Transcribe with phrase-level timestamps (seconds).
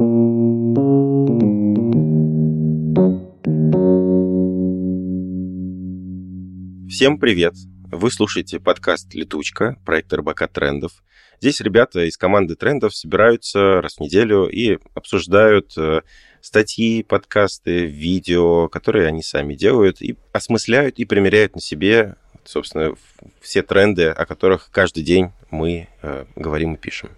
[0.00, 0.08] Всем
[7.18, 7.52] привет!
[7.92, 10.92] Вы слушаете подкаст «Летучка», проект РБК трендов.
[11.42, 16.00] Здесь ребята из команды трендов собираются раз в неделю и обсуждают э,
[16.40, 22.94] статьи, подкасты, видео, которые они сами делают, и осмысляют и примеряют на себе, собственно,
[23.42, 27.10] все тренды, о которых каждый день мы э, говорим и пишем.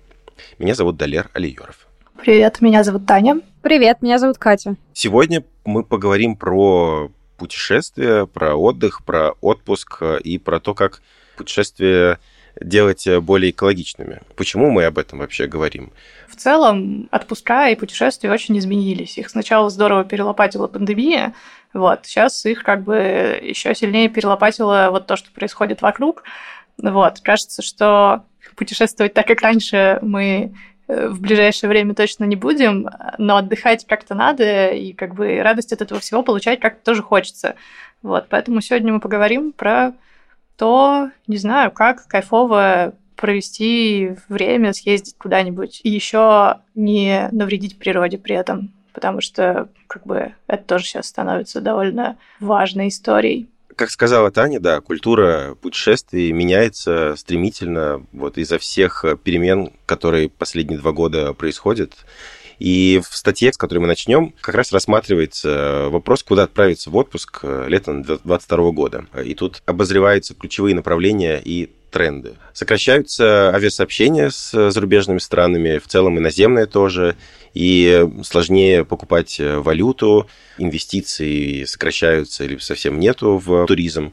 [0.59, 1.87] Меня зовут Далер Алиеров.
[2.23, 3.41] Привет, меня зовут Таня.
[3.63, 4.77] Привет, меня зовут Катя.
[4.93, 11.03] Сегодня мы поговорим про путешествия, про отдых, про отпуск э, и про то, как
[11.37, 12.21] путешествия
[12.61, 14.21] делать э, более экологичными.
[14.37, 15.91] Почему мы об этом вообще говорим?
[16.29, 19.19] В целом, отпуска и путешествия очень изменились.
[19.19, 21.35] Их сначала здорово перелопатила пандемия,
[21.75, 26.23] вот, сейчас их как бы еще сильнее перелопатило вот то, что происходит вокруг.
[26.79, 30.55] Вот, кажется, что путешествовать так, как раньше, мы
[30.89, 35.83] в ближайшее время точно не будем, но отдыхать как-то надо, и как бы радость от
[35.83, 37.55] этого всего получать как-то тоже хочется.
[38.03, 39.93] Вот, поэтому сегодня мы поговорим про
[40.57, 48.35] то, не знаю, как кайфово провести время, съездить куда-нибудь и еще не навредить природе при
[48.35, 53.49] этом, потому что как бы это тоже сейчас становится довольно важной историей
[53.83, 60.93] как сказала Таня, да, культура путешествий меняется стремительно вот из-за всех перемен, которые последние два
[60.93, 61.93] года происходят.
[62.61, 67.43] И в статье, с которой мы начнем, как раз рассматривается вопрос, куда отправиться в отпуск
[67.43, 69.07] летом 2022 года.
[69.25, 72.35] И тут обозреваются ключевые направления и тренды.
[72.53, 77.15] Сокращаются авиасообщения с зарубежными странами, в целом иноземные тоже,
[77.55, 84.13] и сложнее покупать валюту, инвестиции сокращаются или совсем нету в туризм.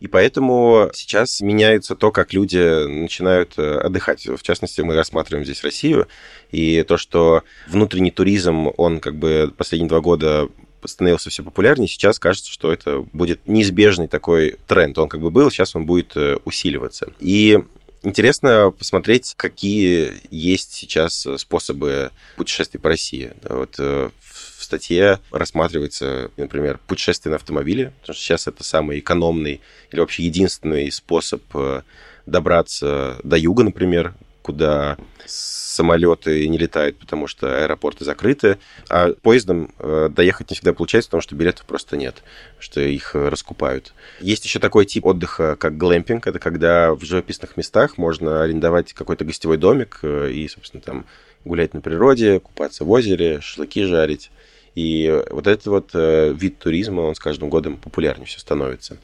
[0.00, 4.26] И поэтому сейчас меняется то, как люди начинают э, отдыхать.
[4.26, 6.08] В частности, мы рассматриваем здесь Россию.
[6.50, 10.48] И то, что внутренний туризм, он как бы последние два года
[10.88, 14.98] становился все популярнее, сейчас кажется, что это будет неизбежный такой тренд.
[14.98, 17.12] Он как бы был, сейчас он будет э, усиливаться.
[17.20, 17.58] И
[18.04, 23.32] Интересно посмотреть, какие есть сейчас способы путешествий по России.
[23.48, 29.62] Вот э, в статье рассматривается, например, путешествие на автомобиле, потому что сейчас это самый экономный
[29.90, 31.80] или вообще единственный способ э,
[32.26, 34.14] добраться до юга, например,
[34.44, 38.58] куда самолеты не летают, потому что аэропорты закрыты,
[38.90, 42.22] а поездом э, доехать не всегда получается, потому что билетов просто нет,
[42.58, 43.94] что их э, раскупают.
[44.20, 46.26] Есть еще такой тип отдыха, как глэмпинг.
[46.26, 51.06] Это когда в живописных местах можно арендовать какой-то гостевой домик э, и, собственно, там
[51.46, 54.30] гулять на природе, купаться в озере, шашлыки жарить.
[54.74, 58.98] И вот этот вот вид туризма, он с каждым годом популярнее все становится.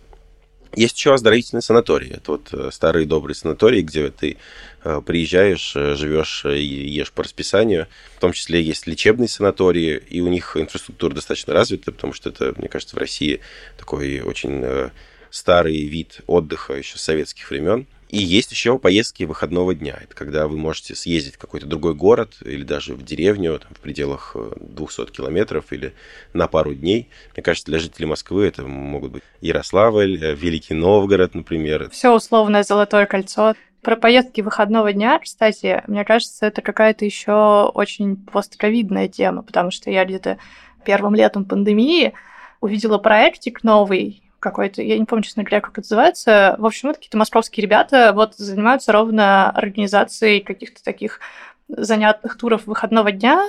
[0.77, 2.13] Есть еще оздоровительные санатории.
[2.15, 4.37] Это вот э, старые добрые санатории, где ты
[4.85, 7.89] э, приезжаешь, э, живешь и ешь по расписанию.
[8.17, 12.55] В том числе есть лечебные санатории, и у них инфраструктура достаточно развита, потому что это,
[12.57, 13.41] мне кажется, в России
[13.77, 14.91] такой очень
[15.31, 17.87] старый вид отдыха еще с советских времен.
[18.11, 19.97] И есть еще поездки выходного дня.
[20.03, 23.79] Это когда вы можете съездить в какой-то другой город или даже в деревню там, в
[23.79, 25.95] пределах 200 э, километров или
[26.33, 27.09] на пару дней.
[27.37, 31.89] Мне кажется, для жителей Москвы это могут быть Ярославль, э, Великий Новгород, например.
[31.91, 33.55] Все условное Золотое кольцо.
[33.81, 39.89] Про поездки выходного дня, кстати, мне кажется, это какая-то еще очень постковидная тема, потому что
[39.89, 40.37] я где-то
[40.85, 42.13] первым летом пандемии
[42.61, 46.57] увидела проектик новый, какой-то, я не помню, честно говоря, как это называется.
[46.59, 51.21] В общем, это какие-то московские ребята вот занимаются ровно организацией каких-то таких
[51.69, 53.47] занятных туров выходного дня.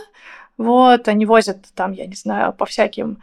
[0.57, 3.17] Вот, они возят там, я не знаю, по всяким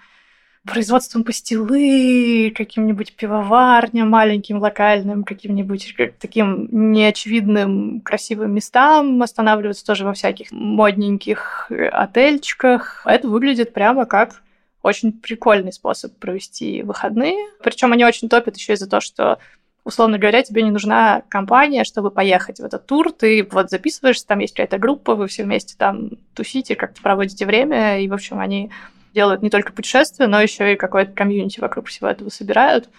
[0.67, 10.51] производством пастилы, каким-нибудь пивоварням маленьким, локальным, каким-нибудь таким неочевидным красивым местам, останавливаются тоже во всяких
[10.51, 13.03] модненьких отельчиках.
[13.05, 14.43] Это выглядит прямо как
[14.89, 17.37] очень прикольный способ провести выходные.
[17.63, 19.39] Причем они очень топят еще из-за того, что
[19.85, 23.11] условно говоря, тебе не нужна компания, чтобы поехать в этот тур.
[23.11, 28.01] Ты вот записываешься, там есть какая-то группа, вы все вместе там тусите, как-то проводите время,
[28.01, 28.71] и, в общем, они
[29.15, 32.91] делают не только путешествия, но еще и какое-то комьюнити вокруг всего этого собирают.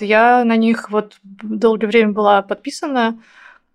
[0.00, 3.18] Я на них вот долгое время была подписана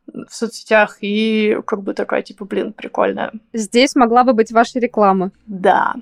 [0.08, 3.32] в соцсетях, и как бы такая, типа, блин, прикольная.
[3.54, 5.32] Здесь могла бы быть ваша реклама.
[5.48, 5.96] Да.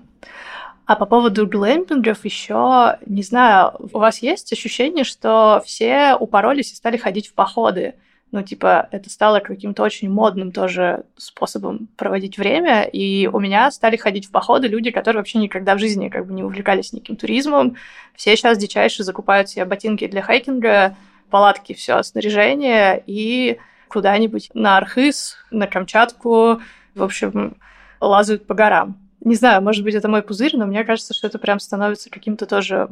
[0.90, 6.76] А по поводу глэмпингов еще, не знаю, у вас есть ощущение, что все упоролись и
[6.76, 7.94] стали ходить в походы?
[8.32, 13.98] Ну, типа, это стало каким-то очень модным тоже способом проводить время, и у меня стали
[13.98, 17.76] ходить в походы люди, которые вообще никогда в жизни как бы не увлекались никаким туризмом.
[18.16, 20.96] Все сейчас дичайше закупают себе ботинки для хайкинга,
[21.30, 23.60] палатки, все снаряжение, и
[23.90, 26.62] куда-нибудь на Архыз, на Камчатку,
[26.96, 27.58] в общем,
[28.02, 29.09] лазают по горам.
[29.22, 32.46] Не знаю, может быть, это мой пузырь, но мне кажется, что это прям становится каким-то
[32.46, 32.90] тоже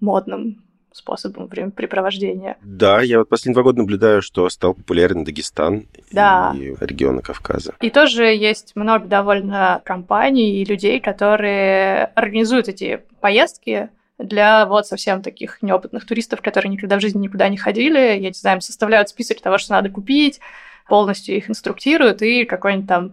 [0.00, 0.62] модным
[0.92, 2.56] способом времяпрепровождения.
[2.62, 6.54] Да, я вот последние два года наблюдаю, что стал популярен Дагестан да.
[6.56, 7.74] и регионы Кавказа.
[7.80, 15.22] И тоже есть много довольно компаний и людей, которые организуют эти поездки для вот совсем
[15.22, 17.98] таких неопытных туристов, которые никогда в жизни никуда не ходили.
[17.98, 20.40] Я не знаю, составляют список того, что надо купить,
[20.88, 23.12] полностью их инструктируют, и какой-нибудь там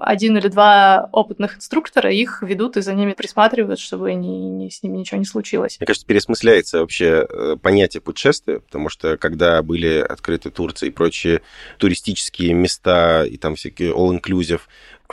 [0.00, 4.82] один или два опытных инструктора их ведут и за ними присматривают, чтобы ни, ни, с
[4.82, 5.78] ними ничего не случилось.
[5.80, 11.42] Мне кажется, переосмысляется вообще э, понятие путешествия, потому что когда были открыты Турция и прочие
[11.78, 14.60] туристические места, и там всякие all-inclusive,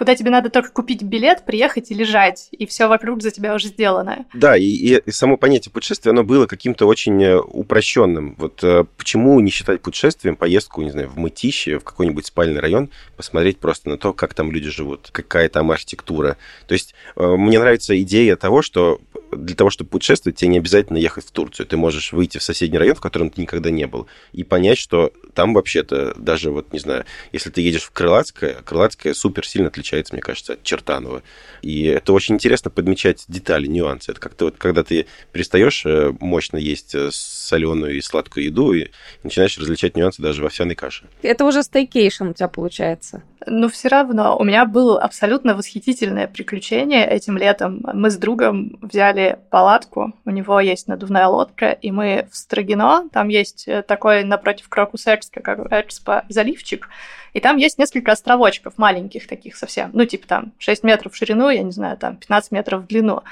[0.02, 3.68] куда тебе надо только купить билет, приехать и лежать, и все вокруг за тебя уже
[3.68, 4.26] сделано.
[4.34, 8.34] Да, и, и само понятие путешествия, оно было каким-то очень э, упрощенным.
[8.40, 12.90] Вот э, почему не считать путешествием поездку, не знаю, в Мытище, в какой-нибудь спальный район,
[13.16, 16.36] посмотреть просто на то, как там люди живут, какая там архитектура.
[16.66, 19.00] То есть э, мне нравится идея того, что
[19.32, 21.66] для того, чтобы путешествовать, тебе не обязательно ехать в Турцию.
[21.68, 25.12] Ты можешь выйти в соседний район, в котором ты никогда не был, и понять, что
[25.34, 30.14] там вообще-то даже, вот, не знаю, если ты едешь в Крылатское, Крылатское супер сильно отличается,
[30.14, 31.24] мне кажется, от Чертанова.
[31.62, 34.12] И это очень интересно подмечать детали, нюансы.
[34.12, 38.88] Это как-то вот, когда ты перестаешь э, мощно есть э, соленую и сладкую еду и
[39.24, 41.06] начинаешь различать нюансы даже в овсяной каше.
[41.22, 43.24] Это уже staycation у тебя получается.
[43.48, 47.82] Но все равно у меня было абсолютно восхитительное приключение этим летом.
[47.94, 53.28] Мы с другом взяли палатку, у него есть надувная лодка, и мы в Строгино, там
[53.30, 56.90] есть э, такой напротив Крокус Экспо, как Экспо, заливчик,
[57.34, 61.50] и там есть несколько островочков маленьких таких совсем, ну, типа там 6 метров в ширину,
[61.50, 63.24] я не знаю, там 15 метров в длину.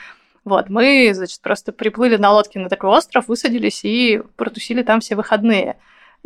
[0.46, 5.16] Вот, мы, значит, просто приплыли на лодке на такой остров, высадились и протусили там все
[5.16, 5.76] выходные.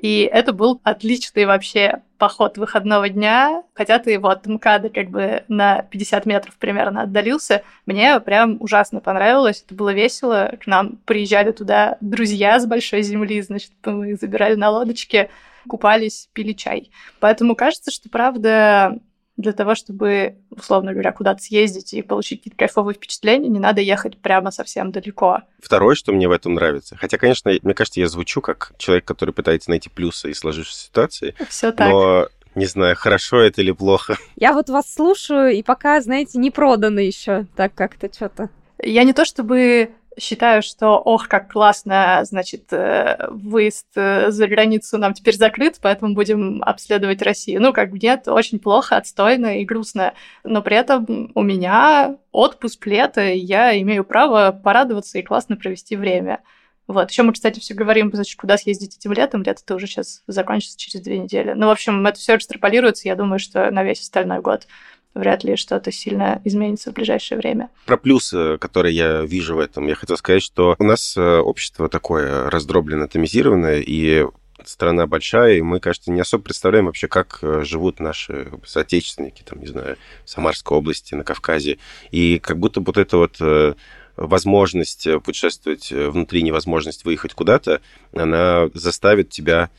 [0.02, 3.64] И это был отличный вообще поход выходного дня.
[3.74, 9.02] Хотя ты его от МКАДа как бы на 50 метров примерно отдалился, мне прям ужасно
[9.02, 9.64] понравилось.
[9.66, 10.56] Это было весело.
[10.62, 15.30] К нам приезжали туда друзья с большой земли, значит, мы их забирали на лодочке,
[15.68, 16.92] купались, пили чай.
[17.20, 19.00] Поэтому кажется, что, правда,
[19.38, 24.18] для того, чтобы, условно говоря, куда-то съездить и получить какие-то кайфовые впечатления, не надо ехать
[24.18, 25.42] прямо совсем далеко.
[25.60, 29.34] Второе, что мне в этом нравится, хотя, конечно, мне кажется, я звучу как человек, который
[29.34, 31.36] пытается найти плюсы из сложившейся ситуации.
[31.50, 31.90] Все так.
[31.90, 34.18] Но не знаю, хорошо это или плохо.
[34.36, 38.50] Я вот вас слушаю, и пока, знаете, не продано еще, так как-то что-то.
[38.82, 44.98] Я не то чтобы считаю, что ох, как классно, значит, э, выезд э, за границу
[44.98, 47.62] нам теперь закрыт, поэтому будем обследовать Россию.
[47.62, 50.14] Ну, как бы нет, очень плохо, отстойно и грустно.
[50.44, 55.96] Но при этом у меня отпуск лето, и я имею право порадоваться и классно провести
[55.96, 56.42] время.
[56.88, 57.12] Вот.
[57.12, 59.44] Еще мы, кстати, все говорим, значит, куда съездить этим летом.
[59.44, 61.54] Лето-то уже сейчас закончится через две недели.
[61.54, 64.68] Ну, в общем, это все экстраполируется, я думаю, что на весь остальной год
[65.14, 67.70] вряд ли что-то сильно изменится в ближайшее время.
[67.86, 71.90] Про плюсы, которые я вижу в этом, я хотел сказать, что у нас э, общество
[71.90, 74.26] такое раздроблено, атомизированное, и
[74.66, 79.60] страна большая, и мы, кажется, не особо представляем вообще, как э, живут наши соотечественники, там,
[79.60, 81.78] не знаю, в Самарской области, на Кавказе.
[82.12, 83.76] И как будто вот это вот э,
[84.16, 87.82] возможность путешествовать внутри, невозможность выехать куда-то,
[88.14, 89.70] она заставит тебя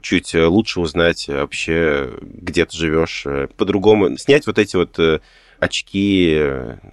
[0.00, 5.20] чуть э, лучше узнать вообще, где ты живешь, э, по-другому, снять вот эти вот э,
[5.58, 6.42] очки,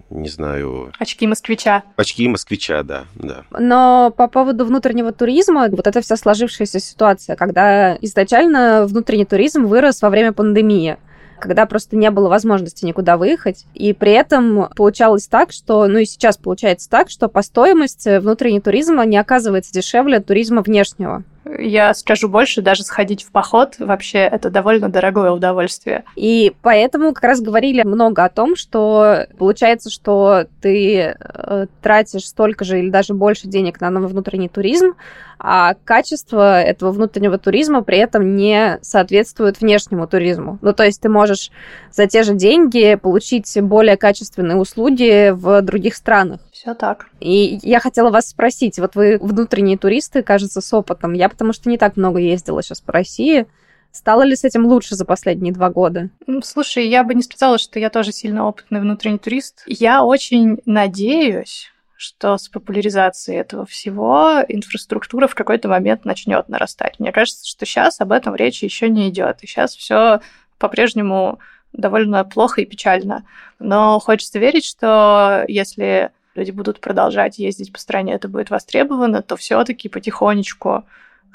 [0.09, 0.91] не знаю...
[0.99, 1.83] Очки москвича.
[1.95, 3.43] Очки москвича, да, да.
[3.57, 10.01] Но по поводу внутреннего туризма, вот это вся сложившаяся ситуация, когда изначально внутренний туризм вырос
[10.01, 10.97] во время пандемии
[11.39, 13.65] когда просто не было возможности никуда выехать.
[13.75, 18.59] И при этом получалось так, что, ну и сейчас получается так, что по стоимости внутренний
[18.59, 21.23] туризм не оказывается дешевле туризма внешнего.
[21.59, 26.03] Я скажу больше, даже сходить в поход вообще это довольно дорогое удовольствие.
[26.15, 32.65] И поэтому как раз говорили много о том, что получается, что ты э, тратишь столько
[32.65, 34.95] же или даже больше денег на внутренний туризм,
[35.39, 40.57] а качество этого внутреннего туризма при этом не соответствует внешнему туризму.
[40.61, 41.51] Ну, то есть ты можешь
[41.91, 46.39] за те же деньги получить более качественные услуги в других странах.
[46.51, 47.07] Все так.
[47.19, 51.13] И я хотела вас спросить, вот вы внутренние туристы, кажется, с опытом.
[51.13, 53.45] Я потому что не так много ездила сейчас по России.
[53.91, 56.09] Стало ли с этим лучше за последние два года?
[56.43, 59.63] Слушай, я бы не сказала, что я тоже сильно опытный внутренний турист.
[59.67, 66.99] Я очень надеюсь, что с популяризацией этого всего инфраструктура в какой-то момент начнет нарастать.
[66.99, 69.43] Мне кажется, что сейчас об этом речи еще не идет.
[69.43, 70.21] И сейчас все
[70.57, 71.37] по-прежнему
[71.71, 73.27] довольно плохо и печально.
[73.59, 79.35] Но хочется верить, что если люди будут продолжать ездить по стране, это будет востребовано, то
[79.35, 80.85] все-таки потихонечку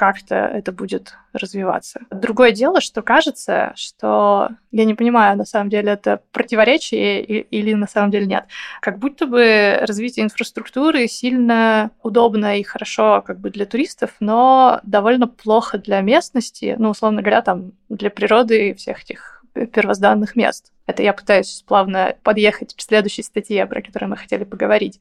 [0.03, 2.01] как-то это будет развиваться.
[2.11, 7.87] Другое дело, что кажется, что я не понимаю, на самом деле это противоречие или на
[7.87, 8.47] самом деле нет.
[8.81, 15.29] Как будто бы развитие инфраструктуры сильно удобно и хорошо как бы для туристов, но довольно
[15.29, 20.73] плохо для местности, ну, условно говоря, там, для природы и всех этих первозданных мест.
[20.87, 24.99] Это я пытаюсь плавно подъехать к следующей статье, про которую мы хотели поговорить.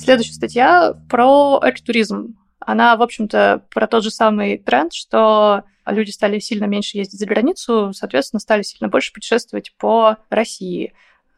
[0.00, 2.34] Следующая статья про экотуризм.
[2.58, 7.26] Она, в общем-то, про тот же самый тренд, что люди стали сильно меньше ездить за
[7.26, 10.94] границу, соответственно, стали сильно больше путешествовать по России.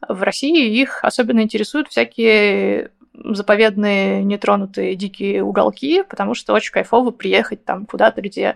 [0.07, 7.65] В России их особенно интересуют всякие заповедные, нетронутые дикие уголки, потому что очень кайфово приехать
[7.65, 8.55] там куда-то, где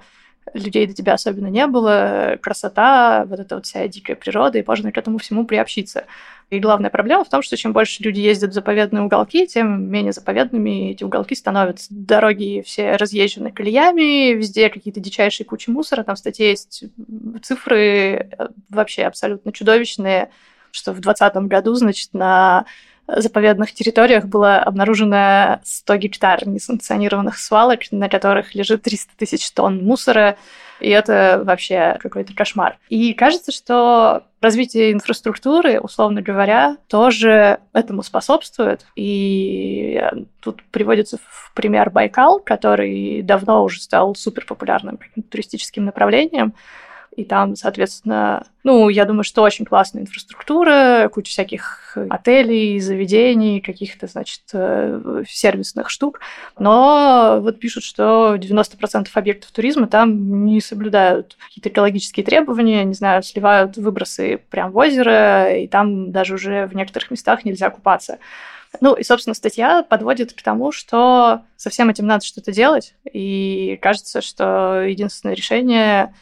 [0.53, 4.91] людей до тебя особенно не было, красота, вот эта вот вся дикая природа, и можно
[4.91, 6.05] к этому всему приобщиться.
[6.49, 10.13] И главная проблема в том, что чем больше люди ездят в заповедные уголки, тем менее
[10.13, 11.87] заповедными эти уголки становятся.
[11.89, 16.85] Дороги все разъезжены колеями, везде какие-то дичайшие кучи мусора, там в статье есть
[17.43, 20.29] цифры э, вообще абсолютно чудовищные,
[20.71, 22.65] что в 2020 году, значит, на
[23.07, 30.37] заповедных территориях было обнаружено 100 гектар несанкционированных свалок, на которых лежит 300 тысяч тонн мусора,
[30.79, 32.77] и это вообще какой-то кошмар.
[32.89, 38.85] И кажется, что развитие инфраструктуры, условно говоря, тоже этому способствует.
[38.95, 40.01] И
[40.41, 44.99] тут приводится в пример Байкал, который давно уже стал супер популярным
[45.31, 46.53] туристическим направлением.
[47.17, 54.05] И там, соответственно, ну, я думаю, что очень классная инфраструктура, куча всяких отелей, заведений, каких-то,
[54.05, 56.19] значит, э, сервисных штук.
[56.59, 63.23] Но вот пишут, что 90% объектов туризма там не соблюдают какие-то экологические требования, не знаю,
[63.23, 68.19] сливают выбросы прямо в озеро, и там даже уже в некоторых местах нельзя купаться.
[68.79, 73.79] Ну и, собственно, статья подводит к тому, что со всем этим надо что-то делать, и
[73.81, 76.13] кажется, что единственное решение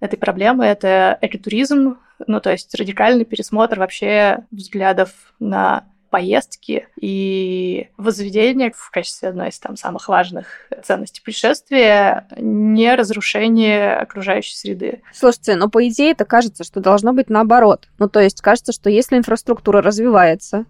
[0.00, 0.64] этой проблемы.
[0.64, 9.28] Это экотуризм, ну, то есть радикальный пересмотр вообще взглядов на поездки и возведение в качестве
[9.28, 10.46] одной из там самых важных
[10.82, 15.02] ценностей путешествия не разрушение окружающей среды.
[15.12, 17.88] Слушайте, но по идее это кажется, что должно быть наоборот.
[17.98, 20.64] Ну, то есть кажется, что если инфраструктура развивается,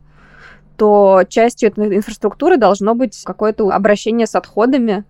[0.77, 5.05] то частью этой инфраструктуры должно быть какое-то обращение с отходами,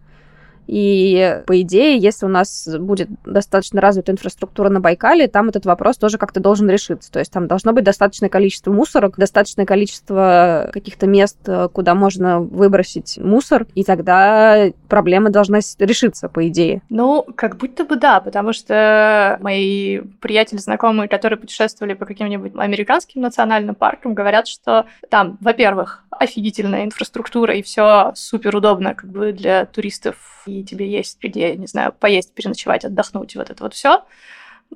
[0.67, 5.97] и, по идее, если у нас будет достаточно развита инфраструктура на Байкале, там этот вопрос
[5.97, 7.11] тоже как-то должен решиться.
[7.11, 11.39] То есть там должно быть достаточное количество мусорок, достаточное количество каких-то мест,
[11.73, 16.83] куда можно выбросить мусор, и тогда проблема должна решиться, по идее.
[16.89, 23.23] Ну, как будто бы да, потому что мои приятели, знакомые, которые путешествовали по каким-нибудь американским
[23.23, 29.67] национальным паркам, говорят, что там, во-первых, офигительная инфраструктура, и все супер удобно как бы для
[29.67, 34.05] туристов, и тебе есть где, не знаю, поесть, переночевать, отдохнуть, вот это вот все.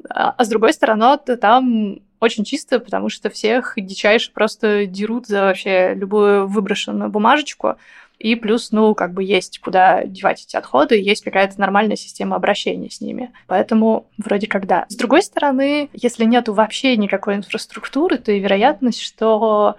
[0.08, 5.26] А, а с другой стороны, ты там очень чисто, потому что всех дичайше просто дерут
[5.26, 7.76] за вообще любую выброшенную бумажечку.
[8.18, 12.90] И плюс, ну, как бы есть куда девать эти отходы, есть какая-то нормальная система обращения
[12.90, 13.32] с ними.
[13.46, 14.84] Поэтому вроде как да.
[14.90, 19.76] С другой стороны, если нету вообще никакой инфраструктуры, то и вероятность, что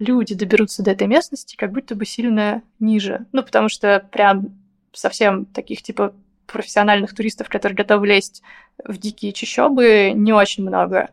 [0.00, 3.26] люди доберутся до этой местности как будто бы сильно ниже.
[3.30, 4.58] Ну, потому что прям
[4.94, 6.14] совсем таких типа
[6.46, 8.42] профессиональных туристов, которые готовы лезть
[8.84, 11.10] в дикие чащобы, не очень много.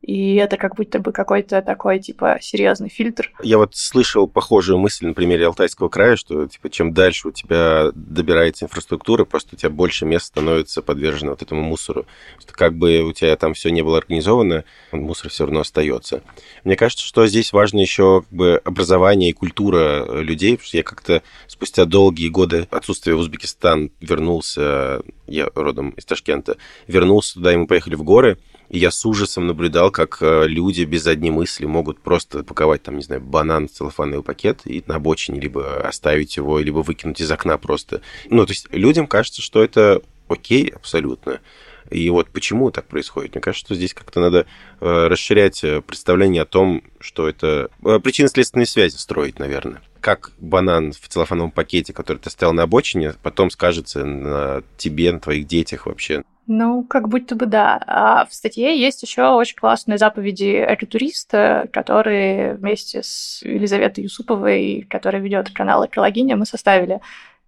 [0.00, 3.32] И это как будто бы какой-то такой, типа, серьезный фильтр.
[3.42, 7.90] Я вот слышал похожую мысль на примере Алтайского края, что, типа, чем дальше у тебя
[7.94, 12.06] добирается инфраструктура, просто у тебя больше мест становится подвержено вот этому мусору.
[12.38, 16.22] Что как бы у тебя там все не было организовано, мусор все равно остается.
[16.64, 20.82] Мне кажется, что здесь важно еще как бы образование и культура людей, потому что я
[20.84, 27.56] как-то спустя долгие годы отсутствия в Узбекистан вернулся, я родом из Ташкента, вернулся туда, и
[27.56, 31.64] мы поехали в горы, и я с ужасом наблюдал, как э, люди без задней мысли
[31.64, 36.36] могут просто паковать, там, не знаю, банан в целлофановый пакет и на обочине либо оставить
[36.36, 38.02] его, либо выкинуть из окна просто.
[38.28, 41.40] Ну, то есть людям кажется, что это окей абсолютно.
[41.90, 43.34] И вот почему так происходит?
[43.34, 44.46] Мне кажется, что здесь как-то надо
[44.80, 49.80] э, расширять э, представление о том, что это причинно-следственные связи строить, наверное.
[50.00, 55.20] Как банан в целлофановом пакете, который ты оставил на обочине, потом скажется на тебе, на
[55.20, 56.22] твоих детях вообще.
[56.50, 57.82] Ну, как будто бы да.
[57.86, 65.20] А в статье есть еще очень классные заповеди экотуриста, которые вместе с Елизаветой Юсуповой, которая
[65.20, 67.00] ведет канал Экологиня, мы составили.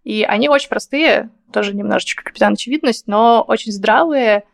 [0.04, 4.44] И они очень простые, тоже немножечко капитан очевидность, но очень здравые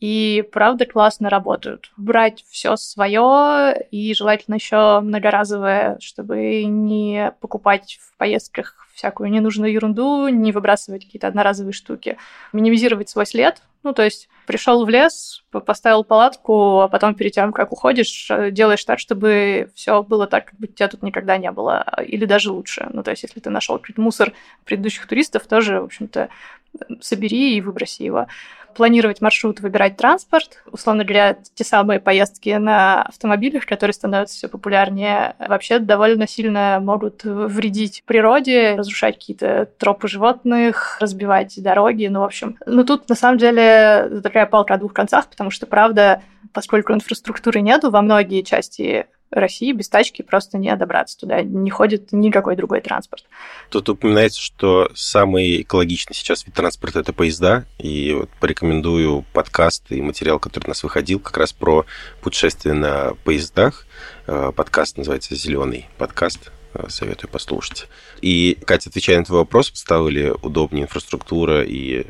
[0.00, 1.90] и правда классно работают.
[1.96, 10.28] Брать все свое и желательно еще многоразовое, чтобы не покупать в поездках всякую ненужную ерунду,
[10.28, 12.18] не выбрасывать какие-то одноразовые штуки,
[12.52, 13.62] минимизировать свой след.
[13.86, 18.50] Ну, то есть пришел в лес, поставил палатку, а потом перед тем, как уходишь, э,
[18.50, 22.50] делаешь так, чтобы все было так, как бы тебя тут никогда не было, или даже
[22.50, 22.88] лучше.
[22.92, 24.32] Ну, то есть если ты нашел какой-то мусор
[24.64, 26.30] предыдущих туристов, тоже, в общем-то,
[27.00, 28.26] собери и выброси его
[28.76, 30.62] планировать маршрут, выбирать транспорт.
[30.70, 37.24] Условно говоря, те самые поездки на автомобилях, которые становятся все популярнее, вообще довольно сильно могут
[37.24, 42.58] вредить природе, разрушать какие-то тропы животных, разбивать дороги, ну, в общем.
[42.66, 47.62] Но тут, на самом деле, такая палка о двух концах, потому что, правда, поскольку инфраструктуры
[47.62, 52.80] нету во многие части России без тачки просто не добраться туда, не ходит никакой другой
[52.80, 53.24] транспорт.
[53.70, 60.00] Тут упоминается, что самый экологичный сейчас вид транспорта– это поезда, и вот порекомендую подкаст и
[60.00, 61.86] материал, который у нас выходил, как раз про
[62.20, 63.86] путешествие на поездах.
[64.26, 67.88] Э, подкаст называется «Зеленый подкаст», э, советую послушать.
[68.20, 72.06] И, Катя, отвечая на твой вопрос, стала ли удобнее инфраструктура и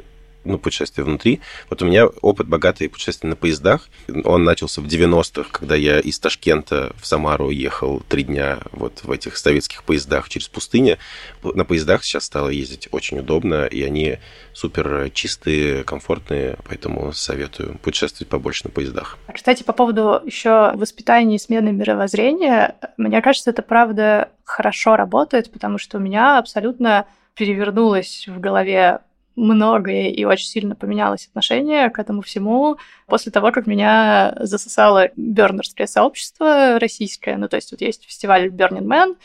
[0.46, 1.40] ну, путешествия внутри.
[1.68, 3.88] Вот у меня опыт богатый путешествий на поездах.
[4.24, 9.10] Он начался в 90-х, когда я из Ташкента в Самару ехал три дня вот в
[9.10, 10.98] этих советских поездах через пустыню.
[11.42, 14.18] На поездах сейчас стало ездить очень удобно, и они
[14.52, 19.18] супер чистые, комфортные, поэтому советую путешествовать побольше на поездах.
[19.32, 25.78] Кстати, по поводу еще воспитания и смены мировоззрения, мне кажется, это правда хорошо работает, потому
[25.78, 29.00] что у меня абсолютно перевернулось в голове
[29.36, 35.86] многое и очень сильно поменялось отношение к этому всему после того, как меня засосало бернерское
[35.86, 37.36] сообщество российское.
[37.36, 39.16] Ну, то есть вот есть фестиваль Burning Man,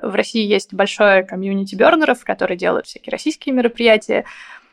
[0.00, 4.24] в России есть большое комьюнити бернеров, которые делают всякие российские мероприятия.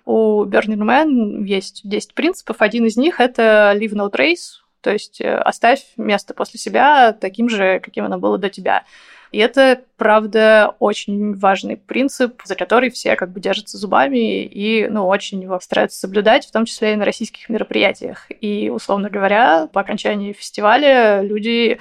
[0.05, 2.57] У Burning Man есть 10 принципов.
[2.59, 7.49] Один из них— это leave no trace, то есть э, оставь место после себя таким
[7.49, 8.83] же, каким оно было до тебя.
[9.31, 15.07] И это, правда, очень важный принцип, за который все как бы держатся зубами и, ну,
[15.07, 18.27] очень его стараются соблюдать, в том числе и на российских мероприятиях.
[18.41, 21.79] И, условно говоря, по окончании фестиваля люди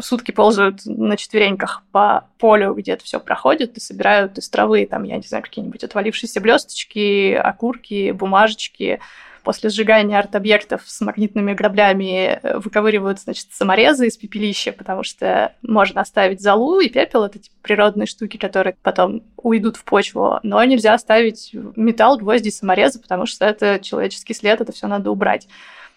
[0.00, 5.04] сутки ползают на четвереньках по полю, где это все проходит, и собирают из травы, там,
[5.04, 9.00] я не знаю, какие-нибудь отвалившиеся блесточки, окурки, бумажечки,
[9.44, 16.00] После сжигания арт-объектов с магнитными граблями э, выковыривают, значит, саморезы из пепелища, потому что можно
[16.00, 20.94] оставить золу и пепел, это типа, природные штуки, которые потом уйдут в почву, но нельзя
[20.94, 25.46] оставить металл, гвозди, саморезы, потому что это человеческий след, это все надо убрать.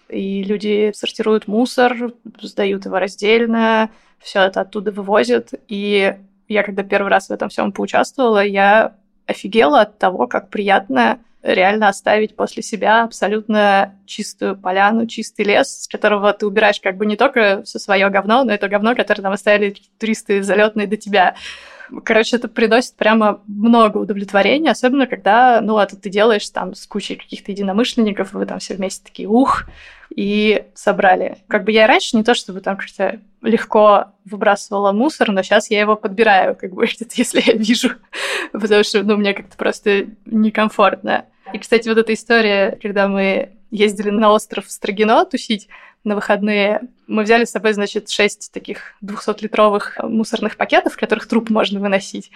[0.10, 5.54] И люди сортируют мусор, сдают его раздельно, все это оттуда вывозят.
[5.70, 6.16] И
[6.50, 11.88] я, когда первый раз в этом всем поучаствовала, я офигела от того, как приятно реально
[11.88, 17.15] оставить после себя абсолютно чистую поляну, чистый лес, с которого ты убираешь как бы не
[17.15, 21.36] только все свое говно, но это говно, которое там оставили туристы залетные до тебя.
[22.04, 27.15] Короче, это приносит прямо много удовлетворения, особенно когда, ну, это ты делаешь там с кучей
[27.15, 29.65] каких-то единомышленников, и вы там все вместе такие, ух,
[30.15, 31.38] и собрали.
[31.47, 35.69] Как бы я и раньше не то, чтобы там как-то легко выбрасывала мусор, но сейчас
[35.69, 37.91] я его подбираю, как бы, если я вижу,
[38.52, 41.26] потому что, ну, мне как-то просто некомфортно.
[41.54, 45.67] И, кстати, вот эта история, когда мы ездили на остров Строгино тусить
[46.08, 51.50] на выходные, мы взяли с собой, значит, шесть таких 200-литровых мусорных пакетов, в которых труп
[51.50, 52.32] можно выносить.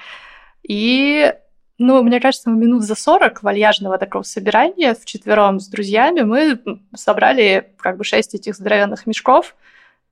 [0.61, 1.33] И
[1.77, 6.59] ну, мне кажется, минут за 40 вальяжного такого собирания в четвером с друзьями мы
[6.95, 9.55] собрали как бы шесть этих здоровенных мешков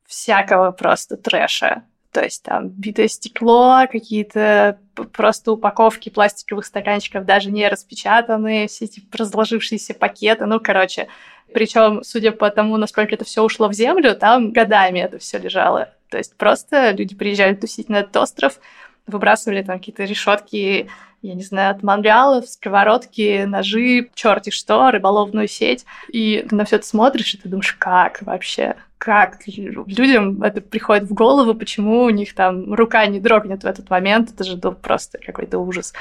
[0.08, 1.84] всякого просто трэша.
[2.12, 4.80] То есть там битое стекло, какие-то
[5.14, 11.08] просто упаковки пластиковых стаканчиков, даже не распечатанные, все эти разложившиеся пакеты, ну, короче.
[11.54, 15.90] Причем, судя по тому, насколько это все ушло в землю, там годами это все лежало.
[16.10, 18.60] То есть просто люди приезжали тусить на этот остров,
[19.08, 20.90] выбрасывали там какие-то решетки,
[21.22, 25.86] я не знаю, от мангалов, сковородки, ножи, черти что, рыболовную сеть.
[26.10, 28.76] И ты на все это смотришь, и ты думаешь, как вообще?
[28.98, 33.90] Как людям это приходит в голову, почему у них там рука не дрогнет в этот
[33.90, 34.32] момент?
[34.32, 35.94] Это же ну, просто какой-то ужас.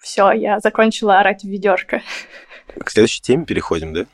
[0.00, 2.02] Все, я закончила орать в ведерко.
[2.66, 4.06] К следующей теме переходим, да?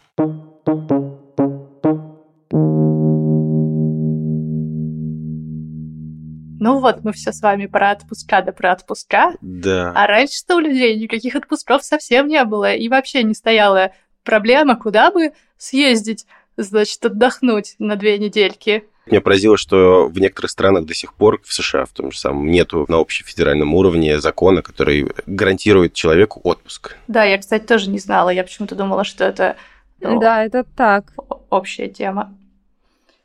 [6.63, 9.33] Ну вот, мы все с вами про отпуска да про отпуска.
[9.41, 9.93] Да.
[9.95, 12.75] А раньше-то у людей никаких отпусков совсем не было.
[12.75, 13.93] И вообще не стояла
[14.25, 16.27] проблема, куда бы съездить,
[16.59, 18.85] значит, отдохнуть на две недельки.
[19.11, 22.49] Меня поразило, что в некоторых странах до сих пор, в США в том же самом,
[22.51, 26.97] нету на общефедеральном уровне закона, который гарантирует человеку отпуск.
[27.09, 28.31] Да, я, кстати, тоже не знала.
[28.31, 29.57] Я почему-то думала, что это
[30.01, 31.13] Ну, да, это так.
[31.51, 32.33] Общая тема.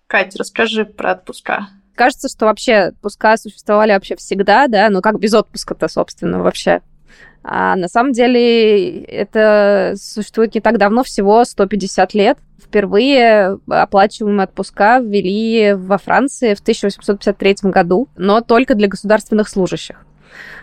[0.08, 1.68] Катя, расскажи про отпуска.
[1.96, 6.82] Кажется, что вообще отпуска существовали вообще всегда, да, но как без отпуска-то, собственно, вообще.
[7.48, 12.40] А на самом деле это существует не так давно, всего 150 лет.
[12.60, 19.98] Впервые оплачиваемые отпуска ввели во Франции в 1853 году, но только для государственных служащих.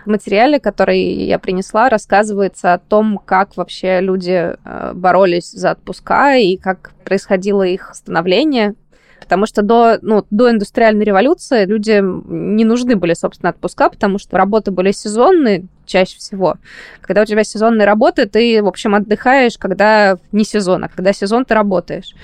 [0.05, 6.35] В материале, который я принесла, рассказывается о том, как вообще люди э, боролись за отпуска
[6.35, 8.75] и как происходило их становление.
[9.21, 14.37] Потому что до, ну, до индустриальной революции людям не нужны были, собственно, отпуска, потому что
[14.37, 16.57] работы были сезонные чаще всего.
[17.01, 21.45] Когда у тебя сезонные работы, ты, в общем, отдыхаешь, когда не сезон, а когда сезон
[21.45, 22.15] ты работаешь.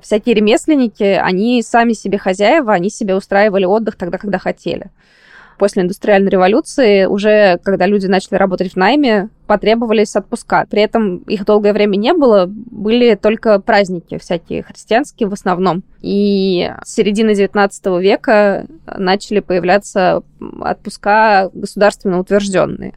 [0.00, 4.90] Всякие ремесленники, они сами себе хозяева, они себе устраивали отдых тогда, когда хотели
[5.58, 10.66] после индустриальной революции, уже когда люди начали работать в найме, потребовались отпуска.
[10.70, 15.82] При этом их долгое время не было, были только праздники всякие христианские в основном.
[16.00, 20.22] И с середины 19 века начали появляться
[20.60, 22.94] отпуска государственно утвержденные.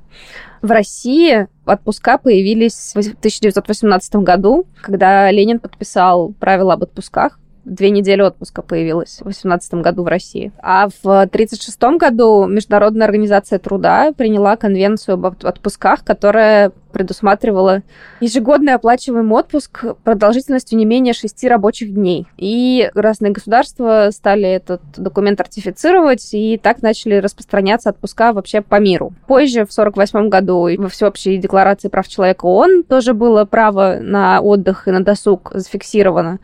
[0.61, 8.21] В России отпуска появились в 1918 году, когда Ленин подписал правила об отпусках две недели
[8.21, 10.51] отпуска появилось в 2018 году в России.
[10.61, 17.81] А в 1936 году Международная организация труда приняла конвенцию об отпусках, которая предусматривала
[18.19, 22.27] ежегодный оплачиваемый отпуск продолжительностью не менее шести рабочих дней.
[22.37, 29.13] И разные государства стали этот документ ратифицировать, и так начали распространяться отпуска вообще по миру.
[29.27, 34.87] Позже, в 1948 году, во всеобщей декларации прав человека ООН тоже было право на отдых
[34.87, 36.39] и на досуг зафиксировано.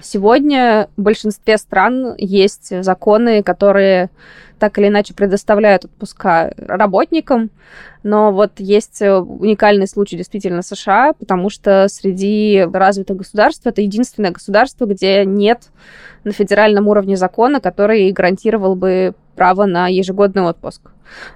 [0.00, 4.10] Сегодня в большинстве стран есть законы, которые
[4.58, 7.50] так или иначе предоставляют отпуска работникам,
[8.02, 14.86] но вот есть уникальный случай действительно США, потому что среди развитых государств это единственное государство,
[14.86, 15.68] где нет
[16.24, 20.90] на федеральном уровне закона, который гарантировал бы право на ежегодный отпуск.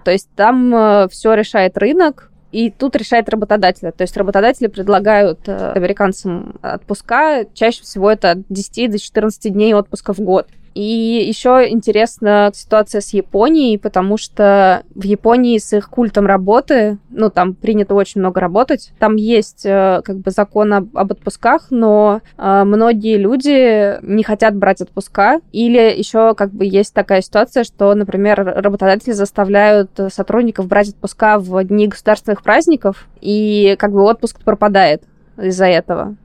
[0.04, 3.92] То есть там э, все решает рынок, и тут решает работодатель.
[3.92, 7.44] То есть работодатели предлагают э, американцам отпуска.
[7.54, 10.48] Чаще всего это от 10 до 14 дней отпуска в год.
[10.74, 17.30] И еще интересна ситуация с Японией, потому что в Японии с их культом работы, ну,
[17.30, 22.20] там принято очень много работать, там есть э, как бы закон об, об отпусках, но
[22.38, 27.94] э, многие люди не хотят брать отпуска, или еще как бы есть такая ситуация, что,
[27.94, 35.02] например, работодатели заставляют сотрудников брать отпуска в дни государственных праздников, и как бы отпуск пропадает
[35.36, 36.16] из-за этого.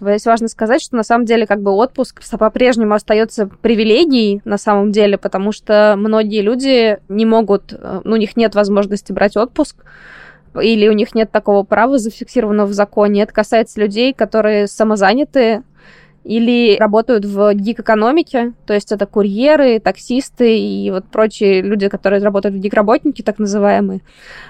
[0.00, 4.92] Здесь важно сказать, что на самом деле как бы отпуск по-прежнему остается привилегией на самом
[4.92, 9.76] деле, потому что многие люди не могут, э, ну, у них нет возможности брать отпуск,
[10.60, 13.22] или у них нет такого права зафиксированного в законе.
[13.22, 15.62] Это касается людей, которые самозанятые,
[16.24, 22.54] или работают в гик-экономике, то есть это курьеры, таксисты и вот прочие люди, которые работают
[22.54, 24.00] в гик-работники, так называемые.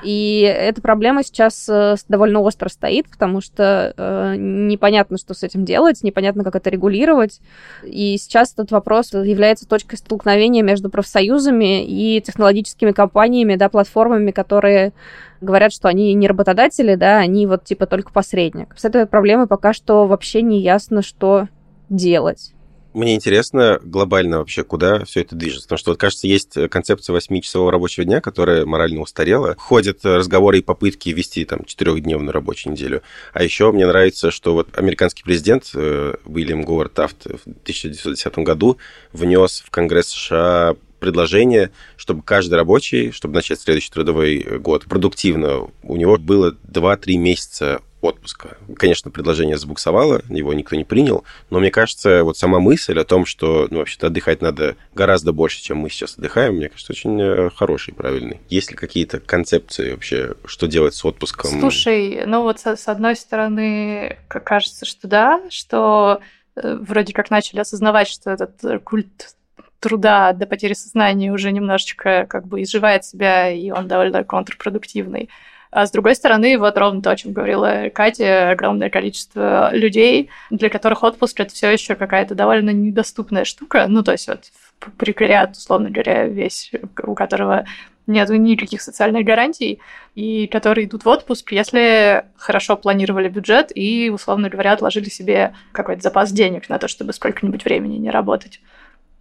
[0.03, 5.65] И эта проблема сейчас э, довольно остро стоит, потому что э, непонятно, что с этим
[5.65, 7.41] делать, непонятно, как это регулировать.
[7.85, 14.93] И сейчас этот вопрос является точкой столкновения между профсоюзами и технологическими компаниями, да, платформами, которые
[15.41, 18.75] говорят, что они не работодатели, да, они вот типа только посредник.
[18.77, 21.49] С этой проблемой пока что вообще не ясно, что
[21.93, 22.53] делать.
[22.95, 25.67] Мне интересно глобально вообще, куда все это движется.
[25.67, 29.55] Потому что, вот, кажется, есть концепция восьмичасового рабочего дня, которая морально устарела.
[29.57, 33.03] Ходят разговоры и попытки ввести там четырехдневную рабочую неделю.
[33.33, 38.77] А еще мне нравится, что вот американский президент э, Уильям Говард Тафт в 1910 году
[39.13, 45.97] внес в Конгресс США предложение, чтобы каждый рабочий, чтобы начать следующий трудовой год продуктивно, у
[45.97, 48.59] него было 2-3 месяца отпуска.
[48.77, 53.25] Конечно, предложение забуксовало, его никто не принял, но мне кажется, вот сама мысль о том,
[53.25, 57.51] что ну, вообще-то отдыхать надо гораздо больше, чем мы сейчас отдыхаем, мне кажется, очень э,
[57.55, 58.41] хороший, правильный.
[58.49, 61.61] Есть ли какие-то концепции вообще, что делать с отпуском?
[61.61, 66.21] Слушай, ну вот с, одной стороны, кажется, что да, что
[66.57, 69.35] э, вроде как начали осознавать, что этот культ
[69.83, 75.29] труда до потери сознания уже немножечко как бы изживает себя, и он довольно контрпродуктивный.
[75.73, 80.69] А с другой стороны, вот ровно то, о чем говорила Катя, огромное количество людей, для
[80.69, 83.87] которых отпуск это все еще какая-то довольно недоступная штука.
[83.89, 84.53] Ну, то есть вот
[84.99, 86.71] прекариат, условно говоря, весь,
[87.03, 87.65] у которого
[88.07, 89.79] нет никаких социальных гарантий,
[90.15, 96.03] и которые идут в отпуск, если хорошо планировали бюджет и, условно говоря, отложили себе какой-то
[96.03, 98.61] запас денег на то, чтобы сколько-нибудь времени не работать.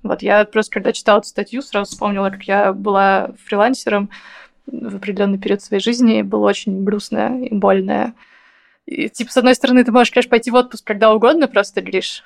[0.04, 4.10] Вот я просто, когда читала эту статью, сразу вспомнила, как я была фрилансером,
[4.66, 8.14] в определенный период своей жизни было очень грустное и больное.
[8.86, 12.24] И, типа, с одной стороны, ты можешь, конечно, пойти в отпуск когда угодно, просто говоришь,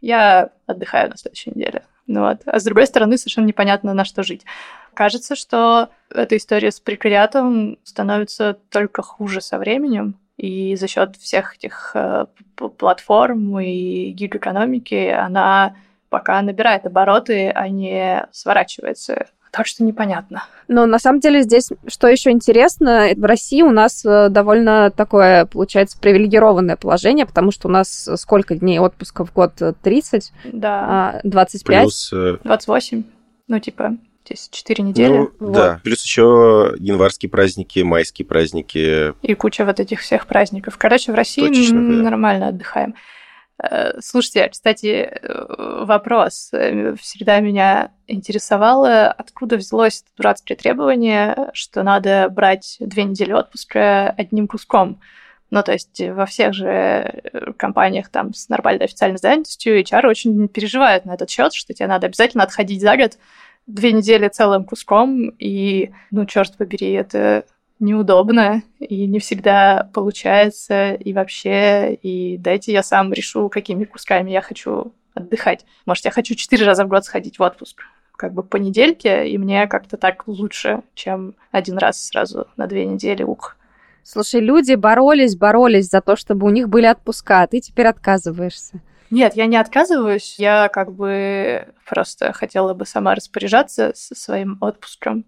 [0.00, 1.82] я отдыхаю на следующей неделе.
[2.06, 2.40] Ну вот.
[2.46, 4.44] А с другой стороны, совершенно непонятно, на что жить.
[4.94, 11.56] Кажется, что эта история с прекариатом становится только хуже со временем, и за счет всех
[11.56, 15.76] этих э, платформ и гиг-экономики она
[16.08, 19.26] пока набирает обороты, а не сворачивается.
[19.50, 20.44] Так что непонятно.
[20.68, 25.46] Но на самом деле здесь, что еще интересно, в России у нас э, довольно такое,
[25.46, 29.54] получается, привилегированное положение, потому что у нас сколько дней отпуска в год?
[29.82, 30.32] 30?
[30.52, 31.20] Да.
[31.24, 31.82] 25?
[31.82, 32.12] Плюс...
[32.44, 32.98] 28.
[32.98, 33.02] Э,
[33.48, 35.16] ну, типа, здесь 4 недели.
[35.16, 35.52] Ну, вот.
[35.52, 39.14] Да, плюс еще январские праздники, майские праздники.
[39.22, 40.76] И куча вот этих всех праздников.
[40.76, 42.02] Короче, в России Точно, да.
[42.10, 42.94] нормально отдыхаем.
[43.62, 46.50] Э, слушайте, кстати, э, вопрос.
[46.52, 54.10] Э, всегда меня интересовало, откуда взялось это дурацкое требование, что надо брать две недели отпуска
[54.10, 55.00] одним куском.
[55.50, 57.22] Ну, то есть во всех же
[57.56, 62.06] компаниях там с нормальной официальной занятостью HR очень переживают на этот счет, что тебе надо
[62.06, 63.18] обязательно отходить за год
[63.66, 67.44] две недели целым куском, и, ну, черт побери, это
[67.80, 74.40] неудобно и не всегда получается и вообще, и дайте я сам решу, какими кусками я
[74.40, 75.64] хочу отдыхать.
[75.86, 77.82] Может, я хочу четыре раза в год сходить в отпуск
[78.18, 82.84] как бы по недельке, и мне как-то так лучше, чем один раз сразу на две
[82.84, 83.56] недели, ух.
[84.02, 88.80] Слушай, люди боролись, боролись за то, чтобы у них были отпуска, а ты теперь отказываешься.
[89.10, 95.24] Нет, я не отказываюсь, я как бы просто хотела бы сама распоряжаться со своим отпуском.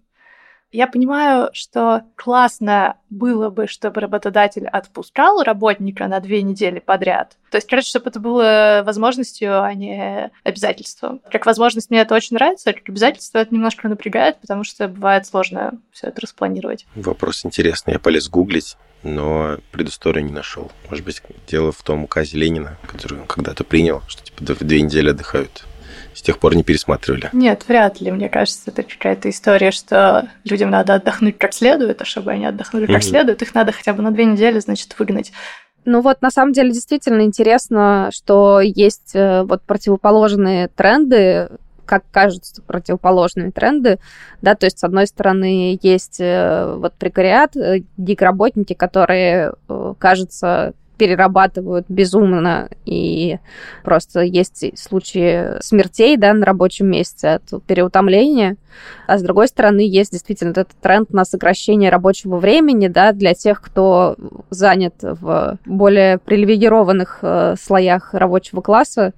[0.71, 7.37] Я понимаю, что классно было бы, чтобы работодатель отпускал работника на две недели подряд.
[7.49, 11.19] То есть, короче, чтобы это было возможностью, а не обязательством.
[11.29, 15.73] Как возможность мне это очень нравится, как обязательство это немножко напрягает, потому что бывает сложно
[15.91, 16.85] все это распланировать.
[16.95, 17.93] Вопрос интересный.
[17.93, 20.71] Я полез гуглить, но предысторию не нашел.
[20.89, 25.09] Может быть, дело в том указе Ленина, который он когда-то принял, что типа две недели
[25.09, 25.65] отдыхают
[26.13, 27.29] с тех пор не пересматривали?
[27.33, 28.11] Нет, вряд ли.
[28.11, 32.85] Мне кажется, это какая-то история, что людям надо отдохнуть как следует, а чтобы они отдохнули
[32.85, 33.01] как mm-hmm.
[33.01, 35.31] следует, их надо хотя бы на две недели, значит, выгнать.
[35.85, 41.49] Ну вот, на самом деле, действительно интересно, что есть э, вот противоположные тренды,
[41.85, 43.97] как кажутся противоположными тренды,
[44.41, 49.53] да, то есть, с одной стороны, есть э, вот прекариат, э, гиг-работники, которые,
[49.97, 53.39] кажется, перерабатывают безумно, и
[53.83, 58.57] просто есть случаи смертей, да, на рабочем месте от переутомления.
[59.07, 63.63] А с другой стороны, есть действительно этот тренд на сокращение рабочего времени, да, для тех,
[63.63, 64.15] кто
[64.51, 69.13] занят в более привилегированных э, слоях рабочего класса,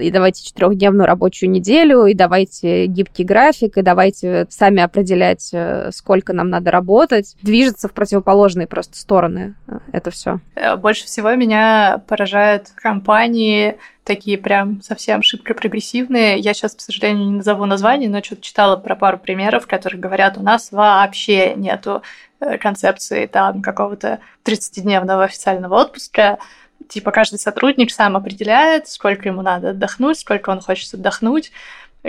[0.00, 6.32] и давайте четырехдневную рабочую неделю, и давайте гибкий график, и давайте сами определять, э, сколько
[6.32, 7.36] нам надо работать.
[7.42, 10.40] Движется в противоположные просто стороны э, это все.
[10.54, 16.38] Э, больше всего меня поражают компании, такие прям совсем шибко прогрессивные.
[16.38, 20.38] Я сейчас, к сожалению, не назову название, но что-то читала про пару примеров, которые говорят,
[20.38, 22.02] у нас вообще нету
[22.60, 26.38] концепции там какого-то 30-дневного официального отпуска,
[26.88, 31.52] типа каждый сотрудник сам определяет, сколько ему надо отдохнуть, сколько он хочет отдохнуть,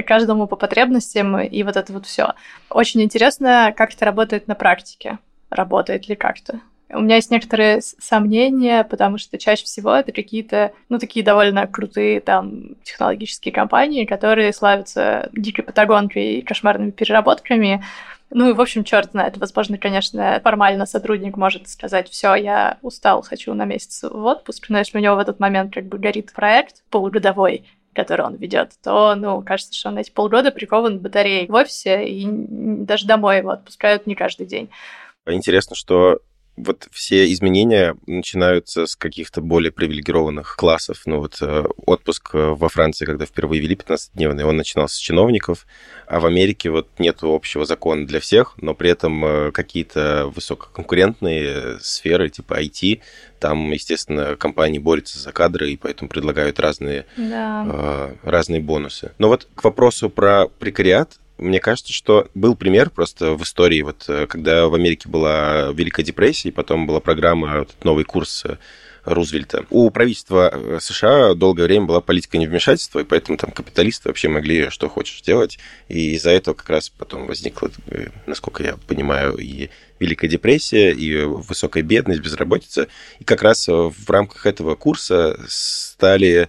[0.06, 2.34] каждому по потребностям и вот это вот все.
[2.70, 5.18] Очень интересно, как это работает на практике.
[5.50, 6.62] Работает ли как-то?
[6.92, 12.20] У меня есть некоторые сомнения, потому что чаще всего это какие-то, ну, такие довольно крутые
[12.20, 17.84] там технологические компании, которые славятся дикой патагонкой и кошмарными переработками,
[18.32, 19.38] ну и, в общем, черт знает.
[19.38, 24.78] Возможно, конечно, формально сотрудник может сказать, все, я устал, хочу на месяц в отпуск, но
[24.78, 29.16] если у него в этот момент как бы горит проект полугодовой, который он ведет, то,
[29.16, 34.08] ну, кажется, что он эти полгода прикован батареей в офисе, и даже домой его отпускают
[34.08, 34.70] не каждый день.
[35.26, 36.20] Интересно, что
[36.66, 41.02] вот все изменения начинаются с каких-то более привилегированных классов.
[41.06, 45.66] Ну вот э, отпуск э, во Франции, когда впервые ввели 15-дневный, он начинался с чиновников,
[46.08, 51.80] а в Америке вот нет общего закона для всех, но при этом э, какие-то высококонкурентные
[51.80, 53.02] сферы типа IT,
[53.40, 58.12] там, естественно, компании борются за кадры, и поэтому предлагают разные, да.
[58.24, 59.14] разные бонусы.
[59.18, 64.06] Но вот к вопросу про прекариат, мне кажется, что был пример просто в истории, вот
[64.08, 68.58] э, когда в Америке была Великая депрессия, и потом была программа, вот, новый курс э,
[69.06, 69.66] Рузвельта.
[69.70, 74.70] У правительства э, США долгое время была политика невмешательства, и поэтому там капиталисты вообще могли
[74.70, 75.58] что хочешь делать.
[75.88, 77.72] И из-за этого как раз потом возникла,
[78.26, 82.88] насколько я понимаю, и Великая депрессия, и высокая бедность, безработица.
[83.20, 86.48] И как раз в рамках этого курса стали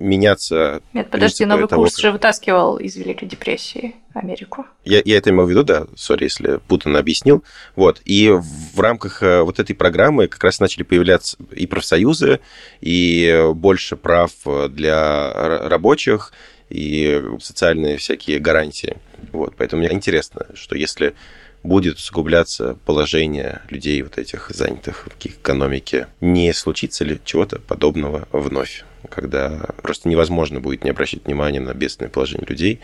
[0.00, 0.82] меняться.
[0.92, 2.02] Нет, подожди, новый того, курс как...
[2.02, 4.66] же вытаскивал из Великой депрессии Америку.
[4.84, 7.44] Я, я это имел в виду, да, сори, если путанно объяснил.
[7.76, 12.40] Вот, и в рамках э, вот этой программы как раз начали появляться и профсоюзы,
[12.80, 14.32] и больше прав
[14.70, 15.32] для
[15.68, 16.32] рабочих,
[16.70, 18.96] и социальные всякие гарантии.
[19.32, 21.14] Вот, поэтому мне интересно, что если
[21.62, 28.84] будет усугубляться положение людей вот этих занятых в экономике, не случится ли чего-то подобного вновь,
[29.08, 32.80] когда просто невозможно будет не обращать внимания на бедственное положение людей,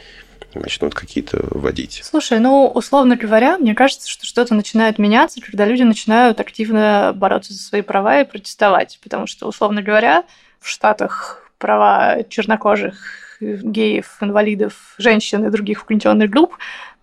[0.54, 2.00] начнут какие-то вводить.
[2.02, 7.52] Слушай, ну, условно говоря, мне кажется, что что-то начинает меняться, когда люди начинают активно бороться
[7.52, 10.24] за свои права и протестовать, потому что, условно говоря,
[10.60, 16.56] в Штатах права чернокожих геев, инвалидов, женщин и других включенных групп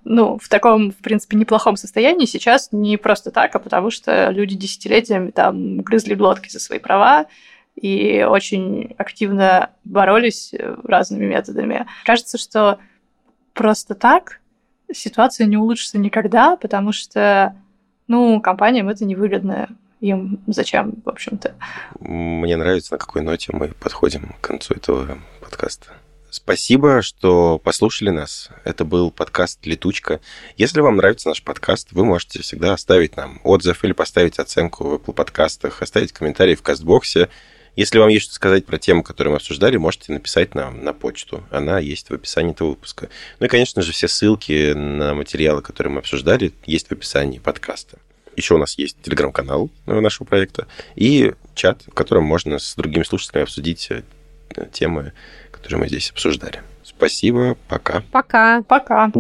[0.06, 4.56] ну, в таком, в принципе, неплохом состоянии сейчас не просто так, а потому что люди
[4.56, 7.26] десятилетиями там грызли глотки за свои права
[7.76, 11.86] и очень активно боролись разными методами.
[12.06, 12.80] Кажется, что
[13.54, 14.40] просто так
[14.92, 17.56] ситуация не улучшится никогда, потому что,
[18.08, 19.70] ну, компаниям это невыгодно.
[20.02, 21.56] Им зачем, в общем-то?
[22.00, 25.94] Мне нравится, на какой ноте мы подходим к концу этого подкаста.
[26.30, 28.50] Спасибо, что послушали нас.
[28.66, 30.20] Это был подкаст «Летучка».
[30.58, 34.94] Если вам нравится наш подкаст, вы можете всегда оставить нам отзыв или поставить оценку в
[34.96, 37.30] Apple подкастах, оставить комментарий в Кастбоксе.
[37.76, 41.44] Если вам есть что сказать про тему, которую мы обсуждали, можете написать нам на почту.
[41.50, 43.10] Она есть в описании этого выпуска.
[43.40, 47.98] Ну и, конечно же, все ссылки на материалы, которые мы обсуждали, есть в описании подкаста.
[48.36, 53.44] Еще у нас есть телеграм-канал нашего проекта и чат, в котором можно с другими слушателями
[53.44, 54.04] обсудить э,
[54.72, 55.14] темы,
[55.52, 56.62] которые мы здесь обсуждали.
[56.84, 58.04] Спасибо, пока.
[58.12, 58.62] Пока.
[58.64, 59.12] Пока.